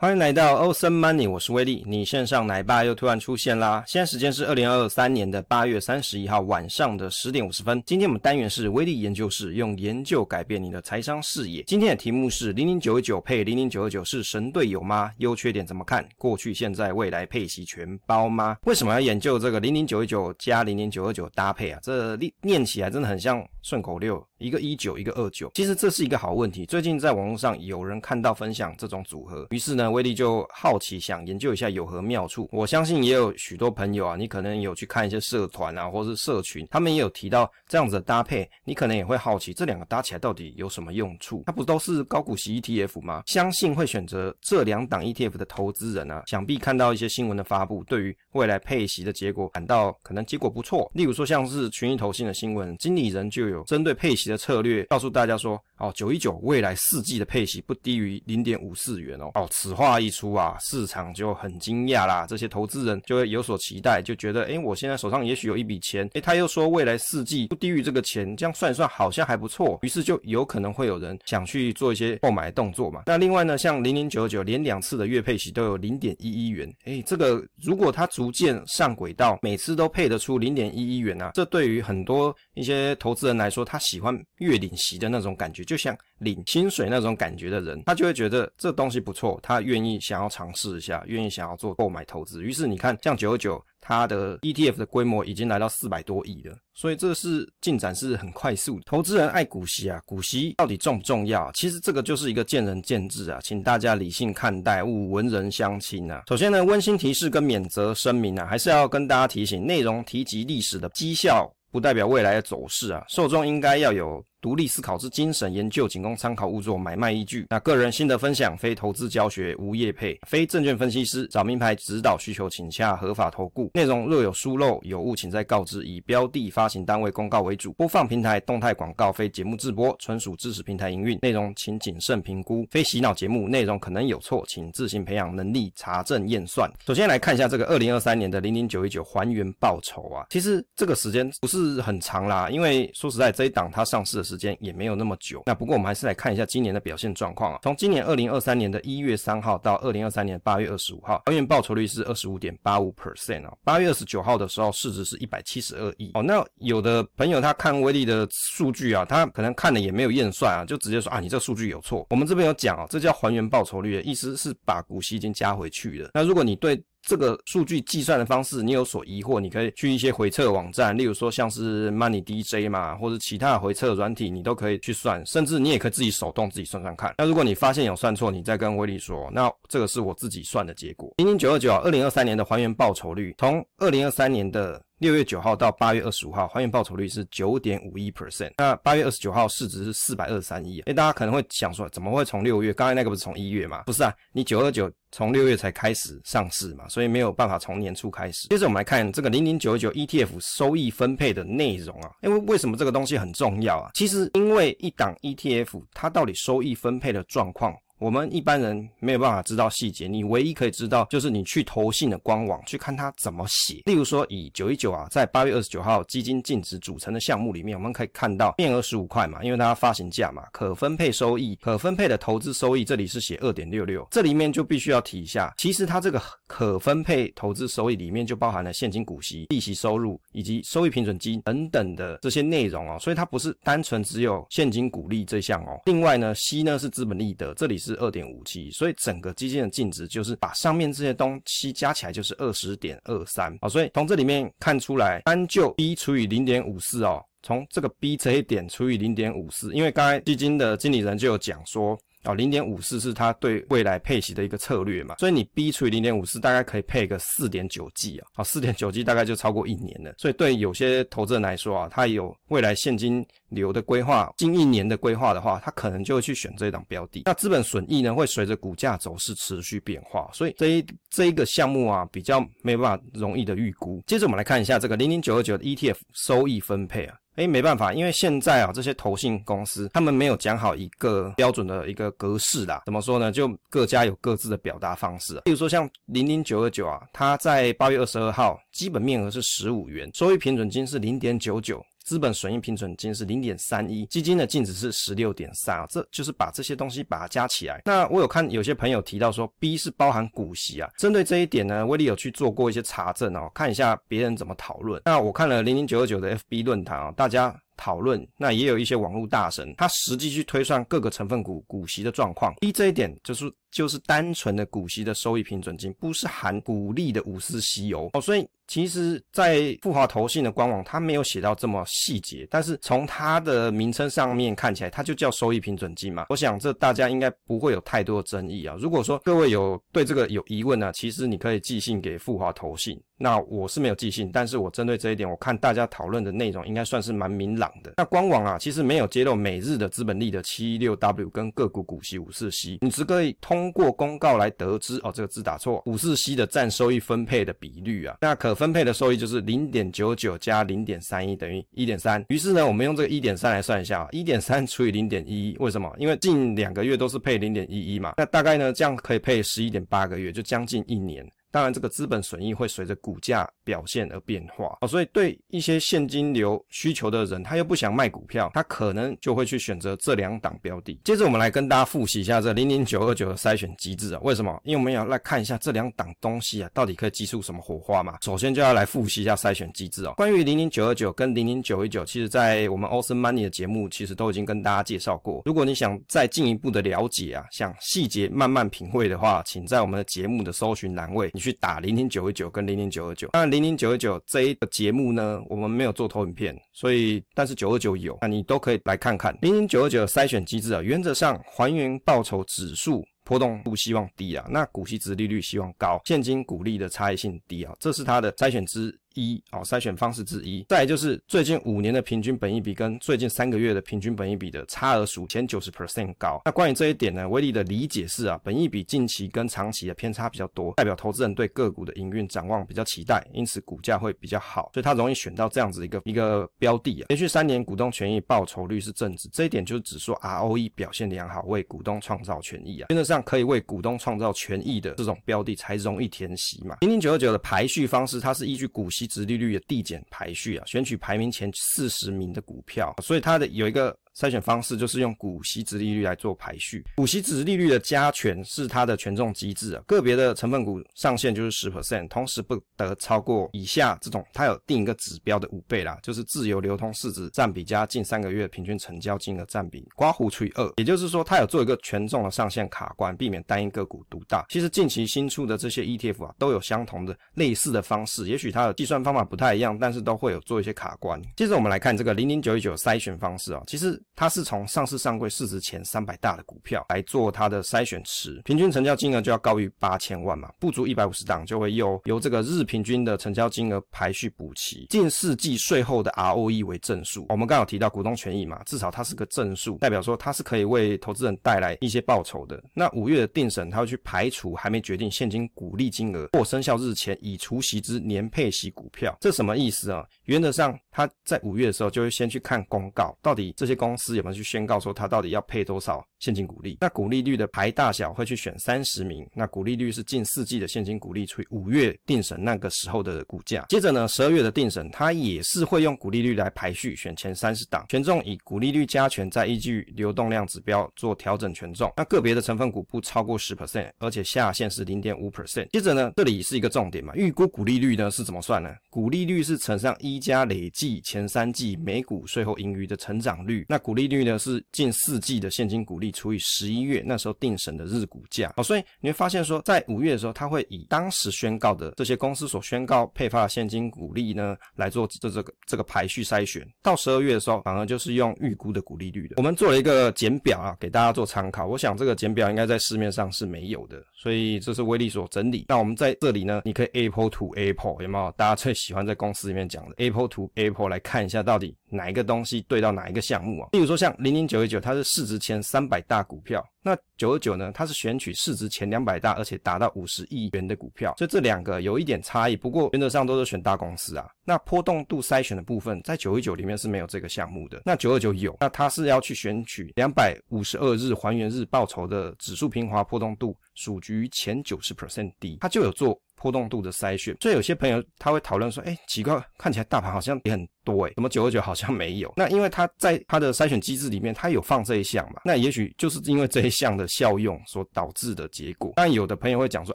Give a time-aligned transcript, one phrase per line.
[0.00, 1.82] 欢迎来到 Awesome Money，我是威利。
[1.84, 3.82] 你线上奶爸又突然出现啦！
[3.84, 7.82] 现在时间是二零二三年的八月三十一号晚上的十点五十分。
[7.84, 11.64] 今天我们单元是威利研究室，用研究改变你的财商视野。
[11.64, 15.10] 今天的题目是零零九九配零零九二九是神队友吗？
[15.16, 16.08] 优缺点怎么看？
[16.16, 18.56] 过去、现在、未来配齐全包吗？
[18.66, 21.80] 为什么要研究这个零零九九加零零九二九搭配啊？
[21.82, 25.50] 这念起来真的很像顺口溜，一个一九，一个二九。
[25.54, 26.64] 其实这是一个好问题。
[26.64, 29.88] 最近在网络上有人看到分享这种组合，于是呢。
[29.88, 32.46] 威力就好奇想研究一下有何妙处。
[32.52, 41.42] 我相信也有许多朋友啊，你可能有去看一些社团啊，或是社群，他们也有提到这样子的搭配，你可能也会好奇这两个搭起来到底有什么用处？
[41.46, 43.22] 它不都是高股息 ETF 吗？
[43.26, 50.90] 相信会选择这两档 ETF 的投资人啊，想必看到一些新闻的发布，对于未来配息的结果感到可能结果不错。
[50.94, 59.78] 例如说像是群益投信的新闻，经理人就有针对配息的策略，告诉大家说，哦，九一九未来四季的配息不低于零点五四元哦，哦，此。
[59.78, 62.26] 话一出啊，市场就很惊讶啦。
[62.28, 69.78] 这些投资人就会有所期待，就觉得，诶，我现在手上也许有一笔钱，诶，他又说未来四季不低于这个钱，这样算一算好像还不错。
[69.82, 73.04] 于是就有可能会有人想去做一些购买动作嘛。
[73.06, 89.58] 那另外呢，像零零九九连两次的月配息都有零点一一元，诶，这个如果它逐渐上轨道，每次都配得出零点一一元啊，这对于很多一些投资人来说，他喜欢月领息的那种感觉，就像领薪水那种感觉的人，他就会觉得这东西不错，他。
[89.68, 98.80] 愿意想要尝试一下，愿意想要做购买投资，于是你看，像九九，它的 ETF 的规模已经来到四百多亿了，所以这是进展是很快速。
[98.86, 101.50] 投资人爱股息啊，股息到底重不重要？
[101.52, 106.22] 其实这个就是一个见仁见智啊，请大家理性看待，勿文人相轻啊。
[106.28, 114.24] 首先呢，温馨提示跟免责声明啊，还是要跟大家提醒，内容提及历史的绩效，不代表未来的走势啊，受众应该要有。
[114.40, 117.46] 独立思考之精神，研究仅供参考，勿作买卖依据。
[117.50, 123.68] 那个人心得分享，非投资教学，无业配，非证券分析师，找名牌指导需求，请洽合法投顾。
[123.74, 125.84] 内容若有疏漏有误，请再告知。
[125.84, 131.18] 以标的、发行单位公告为主，播放平台动态广告，非节目制播，纯属支持平台营运。
[131.20, 133.48] 内容请谨慎评估，非洗脑节目。
[133.48, 136.70] 内容可能有错，请自行培养能力，查证验算。
[136.86, 144.27] 首先来看一下这个二零二三年的零零九一九还原报酬啊，其实这个时间不是很长啦，因为说实在，这一档它上市的。
[144.28, 147.58] 时间也没有那么久，那不过我们还是来看一下今年的表现状况啊。
[147.62, 153.56] 从今年二零二三年的一月三号到二零二三年八月二十五号，还原报酬率是二十五点八五 percent 哦。
[153.64, 156.22] 八月二十九号的时候，市值是一百七十二亿哦。
[156.22, 162.06] 那有的朋友他看威力的数据啊，他可能看了也没有验算啊，就直接说啊，你这数据有错。
[162.10, 166.10] 我们这边有讲啊，这叫还原报酬率的意思是把股息已经加回去了。
[166.12, 177.14] 那如果你对这个数据计算的方式，你有所疑惑，你可以去一些回测网站，例如说像是 Money DJ 嘛，或者其他的回测软体，你都可以去算，甚至你也可以自己手动自己算算看。
[177.18, 181.14] 那如果你发现有算错，你再跟威力说，那这个是我自己算的结果。
[181.18, 184.82] 零零九二九，二零二三年的还原报酬率，从二零二三年的。
[184.98, 188.50] 六月九号到八月二十五号，还原报酬率是九点五一 percent。
[188.58, 190.80] 那八月二十九号市值是四百二十三亿。
[190.86, 192.74] 诶，大家可能会想说，怎么会从六月？
[192.74, 193.84] 刚才那个不是从一月吗？
[193.86, 198.48] 不是啊，你九二九从六月才开始上市嘛，所以没有办法从年初开始。
[198.48, 202.10] 接着我们来看这个零零九九 ETF 收益分配的内容啊。
[202.22, 203.92] 因为为什么这个东西很重要啊？
[203.94, 207.72] 其实因为一档 ETF 它到底收益分配的状况。
[207.98, 213.82] 我们一般人没有办法知道细节，你唯一可以知道就是你去投信的官网去看它怎么写。
[213.86, 235.80] 例如说，以九一九啊，在八月二十九号基金净值组成的项目里面，我们可以看到面额十五块嘛，因为它发行价嘛，可分配收益、可分配的投资收益，这里是写二点六六，这里面就必须要提一下，其实它这个可分配投资收益里面就包含了现金股息、利息收入以及收益平准金等等的这些内容哦，所以它不是单纯只有现金股利这项哦。
[235.86, 237.87] 另外呢，C 呢是资本利得，这里是。
[237.94, 251.98] 是二点五七，所以整个基金的净值就是把上面这些东西加起来就是二十点二三啊，所以从这里面看出来，单就 B 除以零点五四哦，从这个 B 这一点除以零点五四，因为刚才基金的经理人就有讲说。
[252.28, 260.12] 好，零点五四是他对未来配息的一个策略嘛，所以你 B 除以零点五四，大概可以配个四点九 G 啊，好，四点九 G 大概就超过一年了。
[260.18, 267.22] 所以对有些投资人来说啊，他有未来现金流的规划，近一年的规划的话，他可能就会去选这一档标的。
[267.24, 274.02] 那资本损益呢，会随着股价走势持续变化，所以这一这一个项目啊，比较没办法容易的预估。
[274.06, 277.16] 接着我们来看一下这个零零九二九的 ETF 收益分配啊。
[277.38, 282.82] 哎，没办法，因为现在啊，这些投信公司他们没有讲好一个标准的一个格式啦。
[282.84, 283.30] 怎么说呢？
[283.30, 285.40] 就各家有各自的表达方式。
[285.44, 291.80] 比如说像零零九二九啊，它在八月二十二号基本面额是十五元，收益平准金是零点九九。
[292.08, 297.82] 资本损益平准金是零点三一，基金的净值是十六点三啊，这就是把这些东西把它加起来。
[297.84, 305.02] 那我有看有些朋友提到说 B 是包含股息啊，针对这一点呢，威利有去做过一些查证哦，看一下别人怎么讨论。
[305.04, 307.54] 那我看了零零九二九的 FB 论坛啊，大家。
[307.78, 312.54] 讨论，那也有一些网络大神，他实际去推算各个成分股股息的状况。
[312.60, 318.10] 第一，这一点就是就是单纯的股息的收益平准金，不是含股利的五四息哦。
[318.12, 326.26] 哦，所以其实，在富华投信的官网，它没有写到这么细节，但是从它的名称上面看起来，它就叫收益平准金嘛。
[326.28, 328.76] 我想这大家应该不会有太多的争议啊。
[328.78, 333.00] 如果说各位有对这个有疑问呢，其实你可以寄信给富华投信。
[333.20, 337.92] 那我是没有寄信，但是我针对这一点，我看大家讨论的内容应该算是蛮明朗的。
[337.96, 352.24] 那官网啊，其实没有揭露每日的资本利得七六 W 跟个股股息五四 C，你只可以通过公告来得知哦，这个字打错，五四 C 的占收益分配的比率啊，那可分配的收益就是零点九九加零点三一等于一点三。
[352.28, 355.92] 于是呢，我们用这个一点三来算一下，一点三除以零点一一，为什么？
[355.98, 361.26] 因为近两个月都是配零点一一嘛，那大概呢，这样可以配十一点八个月，就将近一年。
[361.50, 370.98] 当然，这个资本损益会随着股价表现而变化哦，所以对一些现金流需求的人，他又不想卖股票，他可能就会去选择这两档标的。
[371.04, 374.20] 接着，我们来跟大家复习一下这零零九二九的筛选机制啊。
[374.22, 374.58] 为什么？
[374.64, 378.16] 因为我们要来看一下这两档东西啊，到底可以激出什么火花嘛。
[378.22, 380.14] 首先就要来复习一下筛选机制哦。
[380.16, 385.42] 关于零零九二九跟零零九一九，其实在我们 Awesome Money 的节目，其实都已经跟大家介绍过。
[385.44, 393.28] 如果你想再进一步的了解啊，想细节慢慢品味的话，请在我们的节目的搜寻栏位，你去打零零九一九跟零零九二九。
[393.32, 400.80] 当然，零零零九二九这一个节目呢，我们没有做投影片，所以但是九二九有，那你都可以来看看零零九二九筛选机制啊。
[400.80, 410.64] 原则上还原报酬指数波动不希望低啊，那股息值利率希望高，现金股利的差异性低啊，这是它的筛选之一哦，筛选方式之一。
[410.68, 416.40] 再就是最近五年的平均本益比跟最近三个月的平均本益比的差额数前九十 percent 高。
[416.44, 427.06] 那关于这一点呢，威力的理解是啊，本益比近期跟长期的偏差比较多，代表投资人对个股的营运展望比较期待，因此股价会比较好，所以他容易选到这样子一个一个标的啊。
[427.08, 432.86] 连续三年股东权益报酬率是正值，这一点就是指说 ROE 表现良好，为股东创造权益啊。
[432.90, 436.76] 原则上可以为股东创造权益的这种标的才容易填息嘛。
[436.82, 443.98] 零零九二九的排序方式，它是依据股息殖利率的递减排序啊，选取排名前四十名的股票，所以它的有一个。
[444.18, 464.44] 筛选方式就是用股息值利率来做排序，股息值利率的加权是它的权重机制啊，个别的成分股上限就是十 percent，同时不得超过以下这种，它有定一个指标的五倍啦，就是自由流通市值占比加近三个月平均成交金额占比，刮胡除以二，也就是说它有做一个权重的上限卡关，避免单一个股独大。
[464.48, 471.22] 其实近期新出的这些 ETF 啊，都有相同的类似的方式，也许它的计算方法不太一样，但是都会有做一些卡关。
[471.36, 474.02] 接着我们来看这个零零九一九筛选方式啊，其实。
[474.14, 487.26] 它是从上市上柜市值前三百大的股票来做它的筛选池，平均成交金额就要高于八千万嘛，不足一百五十档就会由由这个日平均的成交金额排序补齐，近四季税后的 ROE 为正数。
[487.28, 492.62] 我们刚好提到股东权益嘛，至少它是个正数，代表说它是可以为投资人带来一些报酬的。
[492.74, 500.04] 那五月的定审，它会去排除还没决定现金股利金额或生效日前已除息之年配息股票，这什么意思啊？
[500.24, 504.16] 原则上，它在五月的时候就会先去看公告，到底这些公司。
[504.16, 506.78] 有没有去宣告说他到底要配多少现金股利？
[506.80, 513.64] 那股利率的排大小会去选三十名，那股利率是近四季的现金股利除以五月定审那个时候的股价。
[513.68, 521.92] 接着呢，十二月的定审，它也是会用股利率来排序，选前三十档，权重以股利率加权，再依据流动量指标做调整权重。
[521.96, 525.68] 那个别的成分股不超过十 percent，而且下限是零点五 percent。
[525.70, 528.74] 接着呢，这里是一个重点嘛，预估股利率呢是怎么算呢？
[528.90, 538.52] 股利率是乘上一加累计前三季每股税后盈余的成长率，那股利率呢是近四季的现金股利除以十一月那时候定审的日股价。
[538.56, 546.66] 好，所以你会发现说，在五月的时候，它会以当时宣告的这些公司所宣告配发的现金股利呢来做这这个这个排序筛选。
[546.82, 549.34] 到十二月的时候，反而就是用预估的股利率的。
[549.36, 551.66] 我们做了一个简表啊，给大家做参考。
[551.66, 555.66] 我想这个简表应该在市面上是没有的，所以这是威利所整理。
[555.68, 558.32] 那我们在这里呢，你可以 Apple to Apple，有没有？
[558.36, 561.74] 大家最喜欢在公司里面讲的 Apple to Apple 来看一下到底。
[561.90, 563.68] 哪一个东西对到哪一个项目啊？
[563.72, 572.56] 例如说像零零九一九，它是市值前三百大股票，那九二九呢，它是选取市值前两百大，而且达到五十亿元的股票，所以这两个有一点差异。
[572.56, 574.28] 不过原则上都是选大公司啊。
[574.44, 586.18] 那波动度筛选的部分，在九一九里面是没有这个项目的，那九二九有，那它是要去选取两百五十二日还原日报酬的指数平滑波动度属于前九十 percent 低，它就有做。
[586.40, 592.32] 波动度的筛选，所以有些朋友他会讨论说，哎，奇怪，看起来大盘好像也很多诶，怎么九二九好像没有。
[592.36, 598.92] 那因为它在它的筛选机制里面，它有放这一项嘛，那也许就是因为这一项的效用所导致的结果。
[598.96, 599.94] 但有的朋友会讲说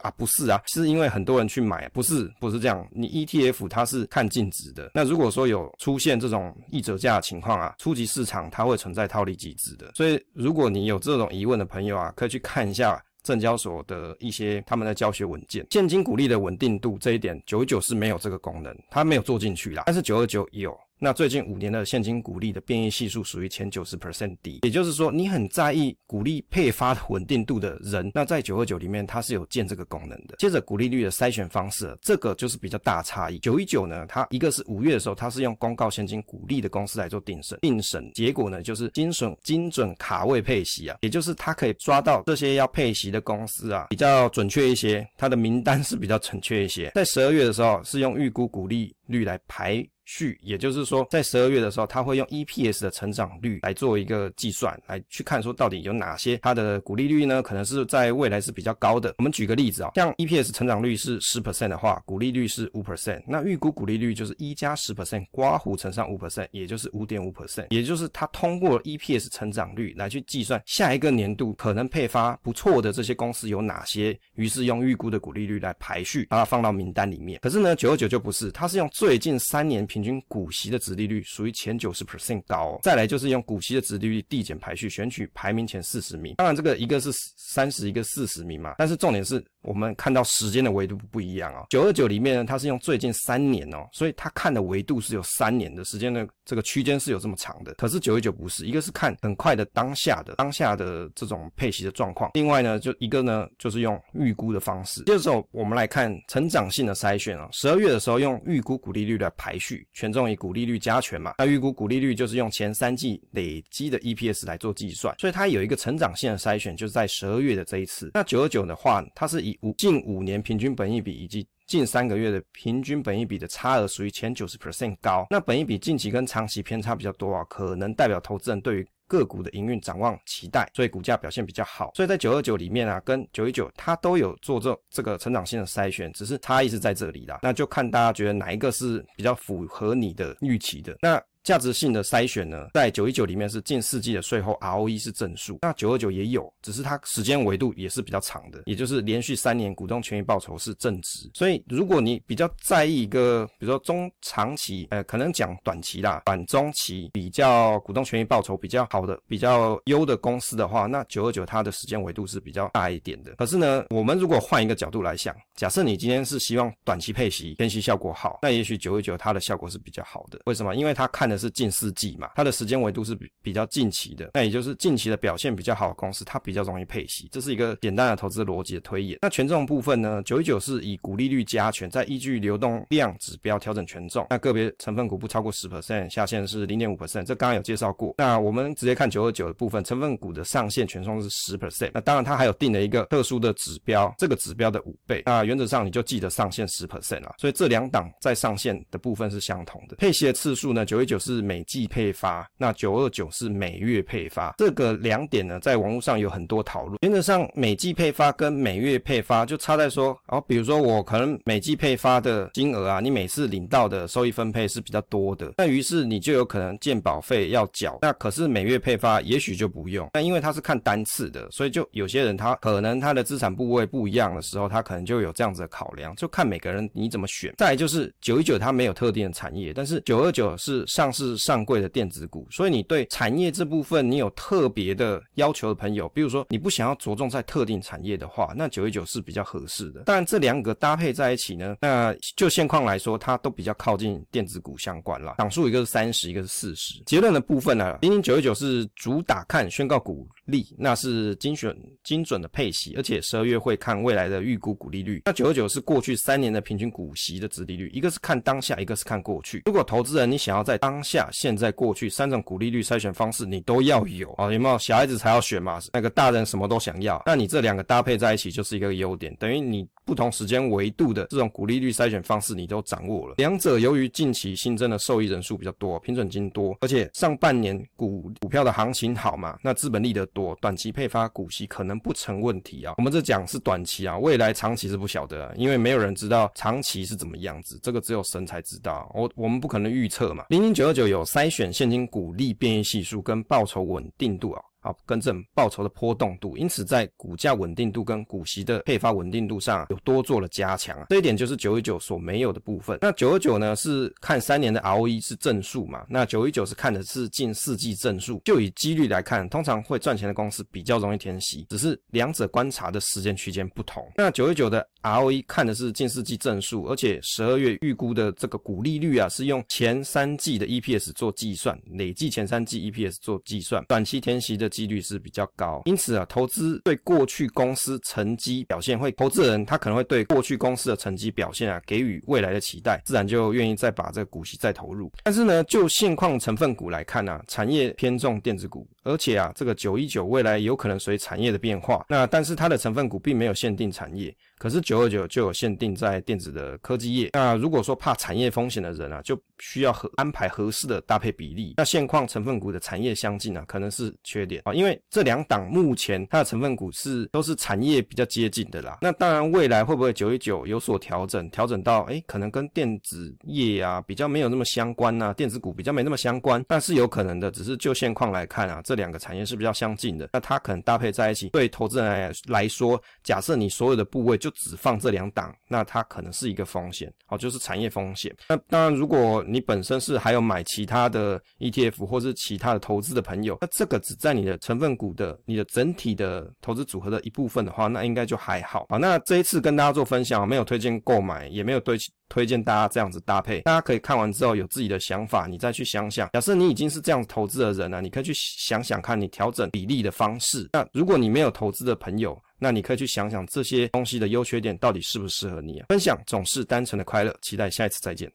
[0.00, 2.86] 啊，不是啊，是因为很多人去买，不是，不是这样。
[2.90, 9.92] 你 ETF 它是看净值的，那如果说有出现这种溢折价的情况啊，初级市场它会存在套利机制的。
[9.94, 13.02] 所以如果你有这种疑问的朋友啊，可以去看一下。
[13.24, 20.78] 证交所的一些他们的教学文件，现金股利的稳定度这一点，九九是没有这个功能，它没有做进去啦，但是九二九有。
[21.04, 30.36] 那最近五年的现金股利的变异系数属于前九十 percent 低，也就是说，你很在意股利配发的稳定度的人，那在九二九里面它是有建这个功能的。
[30.38, 33.38] 接着股利率的筛选方式，这个就是比较大差异。
[33.40, 46.90] 九一九呢，它一个是五月的时候，它是用公告现金股利的公司来做定审，定审结果呢就是精准精准卡位配息啊，也就是它可以抓到这些要配息的公司啊，比较准确一些，它的名单是比较准确一些。
[46.94, 49.86] 在十二月的时候是用预估股利率来排。
[50.06, 57.42] 序，也就是说，在十二月的时候，他会用 EPS 的成长率来做一个计算，来去看说到底有哪些它的股利率呢？
[57.42, 59.14] 可能是在未来是比较高的。
[59.16, 77.40] 我们举个例子啊，像 EPS 成长率是十 percent 的话，股利率是五 percent，那预估股利率就是一加十 percent，刮胡乘上五 percent，也就是五点五 percent，也就是他通过 EPS 成长率来去计算下一个年度可能配发不错的这些公司有哪些，于是用预估的股利率来排序，把它放到名单里面。
[77.40, 79.84] 可是呢，九二九就不是，它是用最近三年。
[79.86, 86.34] 平均股息的值利率属于前九十 percent 高哦，再来就是用股息的值利率递减排序，选取排名前四十名。
[86.36, 88.74] 当然，这个一个是三十，一个四十名嘛。
[88.78, 91.66] 但是重点是我们看到时间的维度不一样哦。
[91.70, 97.74] 九二九里面呢，它是用最近三年哦，所以它看的维度是有三年的时间的这个区间是有这么长的。
[97.74, 105.02] 可是九一九不是，一个是看很快的当下的当下的这种配息的状况，另外呢，就一个呢就是用预估的方式。
[105.04, 109.86] 这时候我们来看成长性的筛选啊，十二月的时候用预估股利率的排序。
[109.94, 118.10] 权重以股利率加权嘛，那预估股利率就是用前三季累积的 EPS 来做计算，所以它有一个成长性的筛选，就是在十二月的这一次。
[118.12, 131.92] 那九二九的话，它是以五近五年平均本益比以及近三个月的平均本益比的差额属于前九十 percent 高，那本益比近期跟长期偏差比较多啊，可能代表投资人对于个股的营运展望期待，所以股价表现比较好。
[131.94, 137.40] 所以在九二九里面啊，跟九一九它都有做这这个成长性的筛选，只是差异是在这里啦。
[137.42, 140.96] 那就看大家觉得哪一个是比较符合你的预期的。
[141.00, 141.22] 那。
[141.44, 151.30] 价值性的筛选呢，在九一九里面是近四季的税后 ROE 是正数，那九二九也有，只是它时间维度也是比较长的，也就是连续三年股东权益报酬是正值。
[151.34, 163.34] 所以如果你比较在意一个，比如说中长期，呃，可能讲短期啦，短中期比较股东权益报酬比较好的、比较优的公司的话，那九二九它的时间维度是比较大一点的。
[163.34, 170.40] 可是呢，我们如果换一个角度来想，假设你今天是希望短期配息、偏息效果好，那也许九二九它的效果是比较好的。
[170.46, 170.74] 为什么？
[170.74, 171.33] 因为它看的。
[171.38, 179.18] 是近四季嘛，它的时间维度是比比较近期的，那也就是近期的表现比较好的公司，它比较容易配息，这是一个简单的投资逻辑的推演。
[179.22, 188.14] 那权重部分呢，九一九是以股利率加权，再依据流动量指标调整权重，那个别成分股不超过十 percent，下限是零点五 percent，这刚刚有介绍过。
[188.18, 197.34] 那我们直接看九二九的部分，成分股的上限权重是十 percent，那当然它还有定了一个特殊的指标，这个指标的五倍，那原则上你就记得上限十 percent 了。
[197.38, 201.14] 所以这两档在上限的部分是相同的，配息的次数呢，九一九。
[201.24, 206.98] 是每季配发，那九二九是每月配发，这个两点呢，在网络上有很多讨论。
[207.00, 217.98] 原则上，每季配发跟每月配发就差在说，哦，比如说我可能每季配发的金额啊，你每次领到的收益分配是比较多的，那于是你就有可能建保费要缴。
[218.02, 227.54] 那可是每月配发也许就不用，那因为它是看单次的，所以就有些人他可能他的资产部位不一样的时候，他可能就有这样子的考量，就看每个人你怎么选。
[227.56, 231.13] 再就是九一九它没有特定的产业，但是九二九是上。
[231.14, 240.02] 是上柜的电子股，所以你对产业这部分你有特别的要求的朋友，比如说你不想要着重在特定产业的话，那九一九是比较合适的。
[240.06, 245.36] 但这两个搭配在一起呢，那就现况来说，它都比较靠近电子股相关了。
[245.38, 247.00] 档数一个是三十，一个是四十。
[247.06, 255.22] 结论的部分呢，零零九一九是主打看宣告股利，那是精选精准的配息，而且十二月会看未来的预估股利率。
[255.24, 259.62] 那九二九是过去三年的平均股息的殖利率，一个是看当下，一个是看过去。
[259.66, 264.52] 如果投资人你想要在当下、现在、过去三种股利率筛选方式，你都要有啊？
[264.52, 265.80] 有没有小孩子才要选嘛？
[265.92, 273.34] 那个大人什么都想要，那你这两个搭配在一起就是一个优点，等于你不同时间维度的这种股利率筛选方式你都掌握了。
[273.38, 282.92] 两者由于近期新增的受益人数比较多，平准金多，而且上半年股股票的行情好嘛，那资本利得多，短期配发股息可能不成问题啊。
[282.98, 289.10] 我们这讲是短期啊，未来长期是不晓得啊，因为没有人知道长期是怎么样子，这个只有神才知道。
[289.14, 290.44] 我我们不可能预测嘛。
[290.50, 294.60] 零零九二九有筛选现金股利变异系数跟报酬稳定度啊。
[294.84, 302.98] 好，更正报酬的波动度，因此在股价稳定度跟股息的配发稳定度上有多做了加强啊，这一点就是九一九所没有的部分。
[303.00, 306.04] 那九一九呢是看三年的 ROE 是正数嘛？
[306.06, 308.42] 那九一九是看的是近四季正数。
[308.44, 314.06] 就以几率来看，通常会赚钱的公司比较容易填息，只是两者观察的时间区间不同。
[314.14, 324.70] 那九一九的 ROE 看的是近四季正数，而且十二月预估的这个股利率啊是用前三季的 EPS 做计算，累计前三季 EPS 做计算，短期填息的。
[324.74, 335.10] 几率是比较高，因此啊，投资对过去公司成绩表现会，投资人他可能会对过去公司的成绩表现啊给予未来的期待，自然就愿意再把这个股息再投入。
[335.22, 344.34] 但是呢，就现况成分股来看呢、啊，产业偏重电子股，而且啊，这个九一九未来有可能随产业的变化，那但是它的成分股并没有限定产业。
[344.58, 347.30] 可是九二九就有限定在电子的科技业。
[347.32, 351.74] 那如果说怕产业风险的人啊，就需要合安排合适的搭配比例。
[351.76, 358.98] 那现况成分股的产业相近啊，可能是缺点啊，因为这两档目前它的成分股是都是产业比较接近的啦。
[359.00, 367.50] 那当然未来会不会九一九有所调整，调整到哎、可能跟电子业啊比较没有那么相关啊，电子股比较没那么相关，但是有可能的。
[367.50, 378.30] 只是就现况来看啊，这两个产业是比较相近的，那它可能搭配在一起，对投资人来来说，假设你所有的部位就只放这两档，那它可能是一个风险，好，就是产业风险。
[378.46, 388.84] 那当然，如果你本身是还有买其他的 ETF 或是其他的投资的朋友，那这个只在你的成分股的、你的整体的投资组合的一部分的话，那应该就还好。
[388.90, 391.96] 好，那这一次跟大家做分享，没有推荐购买，也没有推
[392.28, 393.62] 推荐大家这样子搭配。
[393.62, 396.28] 大家可以看完之后有自己的想法，你再去想想。
[396.34, 400.68] 假设你已经是这样投资的人了，你可以去想想看你调整比例的方式。
[400.74, 405.86] 那如果你没有投资的朋友，那你可以去想想这些东西的优缺点到底适不适合你啊。
[405.90, 408.32] 分享总是单纯的快乐，期待下一次再见。